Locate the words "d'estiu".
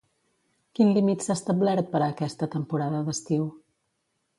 3.11-3.51